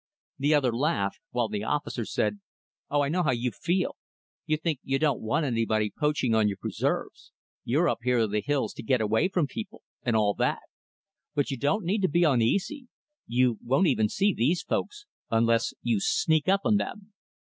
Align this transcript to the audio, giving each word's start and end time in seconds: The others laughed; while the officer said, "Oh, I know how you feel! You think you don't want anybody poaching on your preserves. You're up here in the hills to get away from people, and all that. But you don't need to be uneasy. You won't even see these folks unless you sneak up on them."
The 0.39 0.55
others 0.55 0.73
laughed; 0.73 1.19
while 1.29 1.47
the 1.47 1.63
officer 1.63 2.05
said, 2.05 2.39
"Oh, 2.89 3.01
I 3.01 3.09
know 3.09 3.21
how 3.21 3.33
you 3.33 3.51
feel! 3.51 3.97
You 4.47 4.57
think 4.57 4.79
you 4.81 4.97
don't 4.97 5.21
want 5.21 5.45
anybody 5.45 5.93
poaching 5.95 6.33
on 6.33 6.47
your 6.47 6.57
preserves. 6.57 7.31
You're 7.63 7.87
up 7.87 7.99
here 8.01 8.17
in 8.17 8.31
the 8.31 8.41
hills 8.41 8.73
to 8.73 8.81
get 8.83 8.99
away 8.99 9.27
from 9.27 9.45
people, 9.45 9.83
and 10.01 10.15
all 10.15 10.33
that. 10.39 10.63
But 11.35 11.51
you 11.51 11.57
don't 11.57 11.85
need 11.85 12.01
to 12.01 12.09
be 12.09 12.23
uneasy. 12.23 12.87
You 13.27 13.59
won't 13.63 13.85
even 13.85 14.09
see 14.09 14.33
these 14.33 14.63
folks 14.63 15.05
unless 15.29 15.71
you 15.83 15.99
sneak 15.99 16.47
up 16.47 16.61
on 16.63 16.77
them." 16.77 17.13